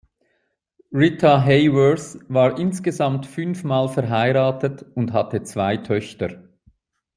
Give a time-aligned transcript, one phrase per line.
[0.91, 6.49] Rita Hayworth war insgesamt fünfmal verheiratet und hatte zwei Töchter.